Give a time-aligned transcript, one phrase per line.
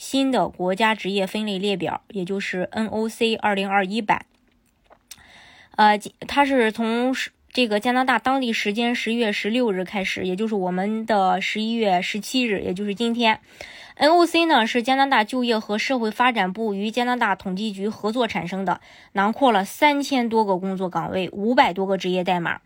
[0.00, 4.24] 新的国家职业分类列表，也就是 NOC 二零二一版，
[5.76, 7.14] 呃，它是从
[7.52, 13.40] 这个加拿大当地时间十一月十六日开始，也就是我们的十一月十七日，也就是今天。
[14.00, 18.80] NOC 呢是加拿大就业和社会发展部与加拿大统计局合作产生的，
[19.12, 22.62] 囊括了三千多个工作岗位，五百多个职业代码。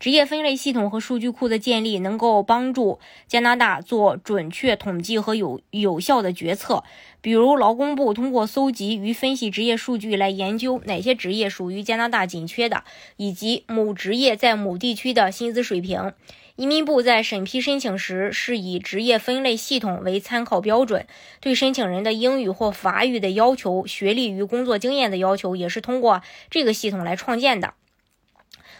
[0.00, 6.82] 职业分类系统和数据库的建立，能够帮助加拿大做准确统计和有有效的决策。
[7.20, 12.84] 比如，劳工部通过搜集与分析职业数据来研究哪些职业属于加拿大紧缺的，
[13.18, 16.14] 以及某职业在某地区的薪资水平。
[16.58, 21.06] 移民部在审批申请时是以职业分类系统为参考标准，
[21.38, 27.74] 对申请人的英语或法语的要求、学历与工作经验的要求也是通过这个系统来创建的。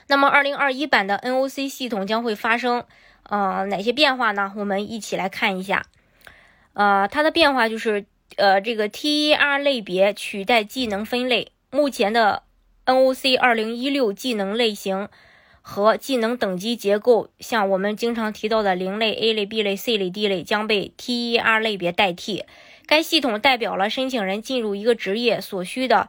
[0.08, 2.82] 那么，二零二一版的 NOC 系统将会发生
[3.22, 4.52] 呃哪些变化呢？
[4.56, 5.86] 我们一起来看一下。
[6.72, 12.42] 呃，它的变化就是呃这个 TER 类别取代技能分类，目前的
[12.86, 15.08] NOC 二零一六技能类型。
[15.70, 22.46] 和技能等级结构，像我们经常提到的零类、A 类、B 类、C 类、D 类，将被 TER 类别代替。
[22.86, 26.08] 该系统代表了申请人进入一个职业所需的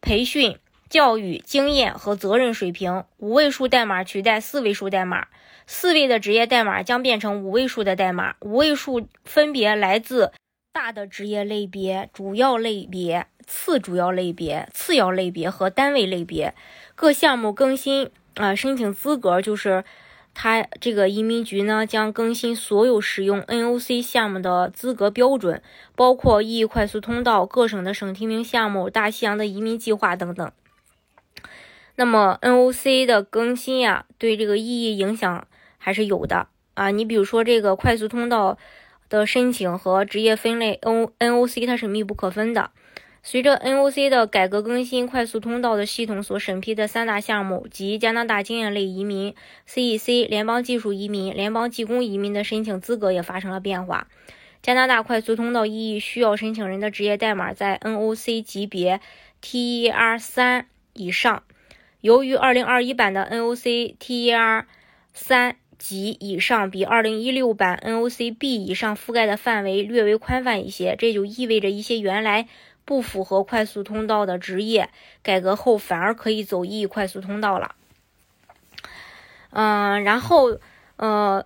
[0.00, 0.58] 培训、
[0.90, 3.04] 教育经验和责任水平。
[3.18, 5.28] 五位数代码取代四位数代码，
[5.68, 8.34] 四位的职业代码将变成五位数的代码。
[8.40, 10.32] 五位数分别来自
[10.72, 16.56] 大的职业类别、主要类别、次主要类别、次要类别和单位类别。
[16.96, 18.10] 各项目更新。
[18.36, 19.84] 啊，申请资格就是
[20.34, 25.62] 他这个移民局呢将更新所有使用 NOC 项目的资格标准，
[25.94, 30.52] 包括 E 快速通道、各省的省提名项目、大西洋的移民计划等等。
[31.94, 35.48] 那么 NOC 的更新呀，对这个意义影响
[35.78, 36.90] 还是有的啊。
[36.90, 38.58] 你比如说这个快速通道
[39.08, 42.70] 的申请和职业分类 N NOC 它是密不可分的。
[43.28, 49.34] 随着 NOC 的改革更新，快速通道的系统所审批的三大项目及加拿大经验类移民、
[49.68, 54.06] CEC 联邦技术移民、联邦技工移民的申请资格也发生了变化。
[54.62, 59.00] 加拿大快速通道意义需要申请人的职业代码在 NOC 级别
[59.42, 61.42] TER 三以上。
[62.00, 64.66] 由于2021版的 NOC TER
[65.12, 72.46] 三级以上比2016版 NOC B 以上覆盖的范围略微宽泛一些，这就意味着一些原来
[72.86, 74.88] 不符合快速通道的职业，
[75.22, 77.74] 改革后反而可以走 E 快速通道了。
[79.50, 80.58] 嗯，然后
[80.96, 81.44] 呃，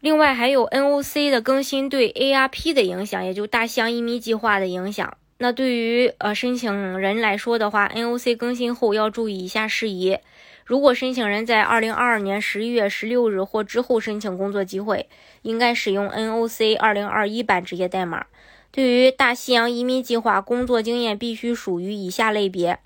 [0.00, 5.16] 另外还有 NOC 的更新对 ARP 的影响，也就大西洋移民计划的影响。
[5.38, 10.18] 那对于呃申请人来说的话，NOC 更新后要注意以下事宜：
[10.64, 15.08] 如果申请人在2022年11月16日或之后申请工作机会，
[15.42, 18.26] 应该使用 NOC 2021版职业代码。
[18.70, 22.78] 对于大西洋移民计划，工作经验必须属于以下类别，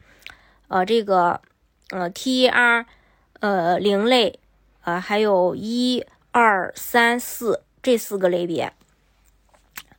[0.69, 1.41] 呃，这个，
[1.91, 2.87] 呃，T R，
[3.41, 4.39] 呃，零类，
[4.85, 8.73] 呃，还有一二三四这四个类别。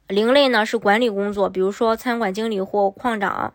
[0.07, 3.53] 零类呢是管理工作，比如说餐馆经理或矿长。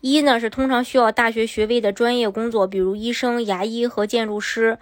[0.00, 4.78] 一呢是通常需要大学学位的专业工作，比如医生、牙医和建筑师。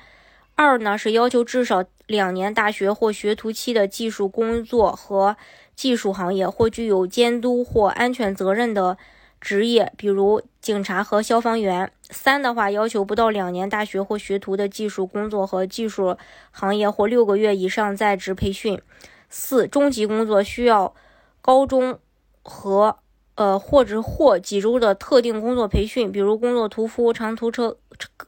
[0.55, 5.37] 二呢是要求至少两年大学或学徒期的技术工作和。
[5.77, 8.97] 技术行业或具有监督或安全责任的
[9.43, 11.93] 职业，比如警察和消防员。
[12.09, 16.17] 三的话，要求不到两年大学或学徒的技术工作和技术
[16.51, 18.81] 行业或六个月以上在职培训。
[19.29, 20.95] 四，中级工作需要
[21.43, 21.99] 高中
[22.43, 22.97] 和
[23.35, 27.77] 呃或者或几周的特定工作培训，比如工作屠夫、长途车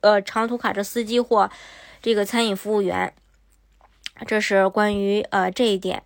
[0.03, 1.51] 呃长途卡车司机或
[2.03, 3.15] 这个餐饮服务员。
[4.27, 6.03] 这是关于呃这一点。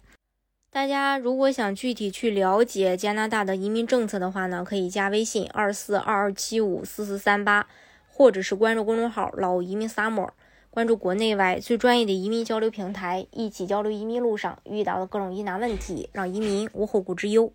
[0.71, 7.67] 大家如果想具体去了解加拿大的移民政策的话呢，可以加微信二四二二七五四四三八，
[8.09, 10.31] 或者是关注公众号“老移民 summer”，
[10.71, 17.53] 关注国内外最专业的移民交流平台，一起交流移民路上遇到的各种疑难问题，让移民无后顾之忧。